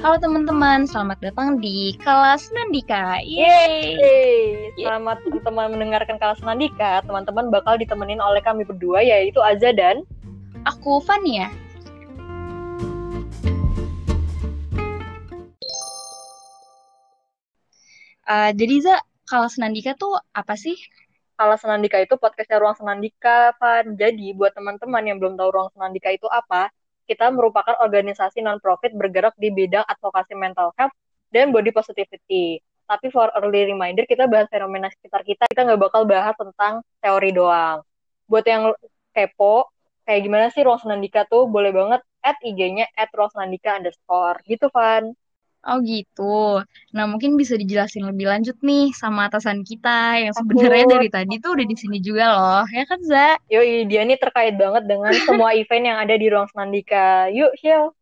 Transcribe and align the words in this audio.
Halo 0.00 0.16
teman-teman, 0.16 0.88
selamat 0.88 1.20
datang 1.20 1.60
di 1.60 1.92
kelas 2.00 2.48
Nandika. 2.56 3.20
Yeay! 3.20 4.00
Yeay. 4.00 4.72
Selamat 4.80 5.20
teman-teman 5.20 5.76
mendengarkan 5.76 6.16
kelas 6.16 6.40
Nandika. 6.40 7.04
Teman-teman 7.04 7.52
bakal 7.52 7.76
ditemenin 7.76 8.16
oleh 8.16 8.40
kami 8.40 8.64
berdua 8.64 9.04
yaitu 9.04 9.44
Aza 9.44 9.76
dan 9.76 10.00
aku 10.64 11.04
Fania. 11.04 11.52
Uh, 18.24 18.56
jadi 18.56 18.76
Za, 18.80 18.96
kelas 19.28 19.60
Nandika 19.60 19.92
tuh 20.00 20.16
apa 20.32 20.56
sih? 20.56 20.80
Kelas 21.36 21.60
Nandika 21.68 22.00
itu 22.00 22.16
podcastnya 22.16 22.56
Ruang 22.56 22.80
Senandika, 22.80 23.52
Pan. 23.60 24.00
Jadi 24.00 24.32
buat 24.32 24.56
teman-teman 24.56 25.04
yang 25.04 25.20
belum 25.20 25.36
tahu 25.36 25.52
Ruang 25.52 25.68
Senandika 25.76 26.08
itu 26.08 26.24
apa, 26.32 26.72
kita 27.10 27.26
merupakan 27.34 27.74
organisasi 27.82 28.38
non-profit 28.38 28.94
bergerak 28.94 29.34
di 29.34 29.50
bidang 29.50 29.82
advokasi 29.82 30.38
mental 30.38 30.70
health 30.78 30.94
dan 31.34 31.50
body 31.50 31.74
positivity. 31.74 32.62
Tapi 32.86 33.10
for 33.10 33.34
early 33.34 33.66
reminder, 33.66 34.06
kita 34.06 34.30
bahas 34.30 34.46
fenomena 34.46 34.86
sekitar 34.94 35.26
kita, 35.26 35.50
kita 35.50 35.66
nggak 35.66 35.90
bakal 35.90 36.06
bahas 36.06 36.38
tentang 36.38 36.86
teori 37.02 37.34
doang. 37.34 37.82
Buat 38.30 38.46
yang 38.46 38.70
kepo, 39.10 39.66
kayak 40.06 40.20
gimana 40.22 40.46
sih 40.54 40.62
ruang 40.62 40.78
senandika 40.78 41.26
tuh, 41.26 41.50
boleh 41.50 41.74
banget 41.74 42.02
add 42.22 42.38
IG-nya 42.46 42.86
at 42.94 43.10
ruang 43.10 43.30
senandika 43.34 43.74
underscore. 43.74 44.38
Gitu, 44.46 44.70
Van. 44.70 45.10
Oh 45.60 45.76
gitu. 45.84 46.64
Nah 46.96 47.04
mungkin 47.04 47.36
bisa 47.36 47.52
dijelasin 47.52 48.08
lebih 48.08 48.32
lanjut 48.32 48.56
nih 48.64 48.96
sama 48.96 49.28
atasan 49.28 49.60
kita 49.60 50.16
yang 50.16 50.32
sebenarnya 50.32 50.86
dari 50.88 51.08
tadi 51.12 51.36
tuh 51.36 51.52
udah 51.52 51.66
di 51.68 51.76
sini 51.76 52.00
juga 52.00 52.24
loh, 52.32 52.64
ya 52.72 52.88
kan 52.88 53.00
Za? 53.04 53.36
Yoi, 53.52 53.84
dia 53.84 54.00
nih 54.08 54.16
terkait 54.16 54.56
banget 54.56 54.88
dengan 54.88 55.12
semua 55.28 55.52
event 55.52 55.84
yang 55.84 55.98
ada 56.00 56.16
di 56.16 56.26
ruang 56.32 56.48
Senandika. 56.48 57.28
Yuk, 57.28 57.52
Shil. 57.60 57.92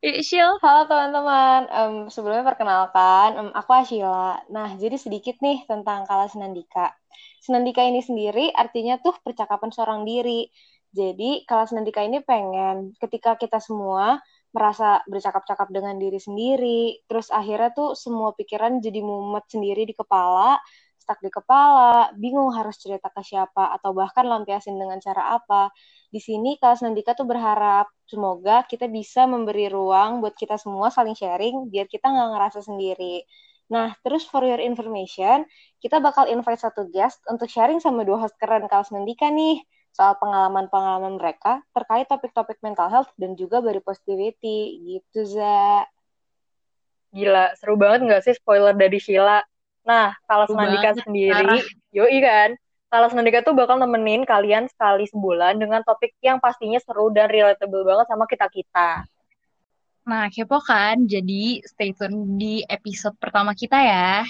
Yuk, 0.00 0.18
Shil. 0.24 0.50
Halo 0.64 0.88
teman-teman. 0.88 1.60
Um, 1.68 1.94
sebelumnya 2.08 2.48
perkenalkan, 2.48 3.28
um, 3.44 3.50
aku 3.52 3.70
Ashila. 3.76 4.40
Nah, 4.48 4.72
jadi 4.80 4.96
sedikit 4.96 5.36
nih 5.44 5.68
tentang 5.68 6.08
Kala 6.08 6.32
Senandika. 6.32 6.96
Senandika 7.44 7.84
ini 7.84 8.00
sendiri 8.00 8.48
artinya 8.56 8.96
tuh 9.04 9.12
percakapan 9.20 9.68
seorang 9.68 10.08
diri. 10.08 10.48
Jadi, 10.96 11.44
Kala 11.44 11.68
Senandika 11.68 12.00
ini 12.00 12.24
pengen 12.24 12.96
ketika 12.96 13.36
kita 13.36 13.60
semua 13.60 14.16
merasa 14.54 15.02
bercakap-cakap 15.10 15.68
dengan 15.74 15.98
diri 15.98 16.22
sendiri, 16.22 17.02
terus 17.10 17.26
akhirnya 17.34 17.74
tuh 17.74 17.98
semua 17.98 18.30
pikiran 18.38 18.78
jadi 18.78 19.02
mumet 19.02 19.44
sendiri 19.50 19.82
di 19.82 19.94
kepala, 19.98 20.62
stuck 20.94 21.18
di 21.20 21.28
kepala, 21.28 22.14
bingung 22.16 22.48
harus 22.54 22.78
cerita 22.78 23.10
ke 23.10 23.20
siapa, 23.20 23.74
atau 23.76 23.90
bahkan 23.92 24.24
lampiasin 24.24 24.78
dengan 24.78 25.02
cara 25.02 25.36
apa. 25.36 25.74
Di 26.08 26.22
sini 26.22 26.56
kelas 26.56 26.80
Nandika 26.86 27.12
tuh 27.18 27.26
berharap 27.26 27.90
semoga 28.06 28.62
kita 28.64 28.86
bisa 28.86 29.26
memberi 29.26 29.66
ruang 29.68 30.22
buat 30.22 30.38
kita 30.38 30.56
semua 30.56 30.88
saling 30.88 31.18
sharing, 31.18 31.68
biar 31.68 31.90
kita 31.90 32.06
nggak 32.08 32.28
ngerasa 32.38 32.60
sendiri. 32.62 33.26
Nah, 33.74 33.92
terus 34.06 34.22
for 34.28 34.46
your 34.46 34.60
information, 34.62 35.44
kita 35.82 35.98
bakal 35.98 36.30
invite 36.30 36.62
satu 36.62 36.88
guest 36.94 37.20
untuk 37.26 37.50
sharing 37.50 37.82
sama 37.82 38.06
dua 38.06 38.24
host 38.24 38.38
keren 38.38 38.64
kelas 38.70 38.94
Nandika 38.94 39.28
nih 39.34 39.60
soal 39.94 40.18
pengalaman-pengalaman 40.18 41.22
mereka 41.22 41.62
terkait 41.70 42.10
topik-topik 42.10 42.58
mental 42.66 42.90
health 42.90 43.14
dan 43.14 43.38
juga 43.38 43.62
body 43.62 43.78
positivity 43.78 44.82
gitu 44.82 45.22
za 45.22 45.86
gila 47.14 47.54
seru 47.54 47.78
banget 47.78 48.10
nggak 48.10 48.22
sih 48.26 48.34
spoiler 48.34 48.74
dari 48.74 48.98
Sheila 48.98 49.38
nah 49.86 50.18
kalau 50.26 50.50
Senandika 50.50 50.98
sendiri 50.98 51.62
yoi 51.94 52.18
kan 52.18 52.58
kalau 52.94 53.10
Senandika 53.10 53.42
tuh 53.42 53.58
bakal 53.58 53.78
nemenin 53.78 54.22
kalian 54.22 54.70
sekali 54.70 55.06
sebulan 55.10 55.58
dengan 55.58 55.82
topik 55.82 56.14
yang 56.22 56.38
pastinya 56.38 56.78
seru 56.78 57.10
dan 57.10 57.26
relatable 57.26 57.82
banget 57.82 58.06
sama 58.06 58.22
kita-kita. 58.30 59.02
Nah, 60.06 60.30
kepo 60.30 60.62
kan? 60.62 61.02
Jadi 61.02 61.58
stay 61.66 61.90
tune 61.90 62.38
di 62.38 62.62
episode 62.62 63.18
pertama 63.18 63.50
kita 63.50 63.82
ya. 63.82 64.22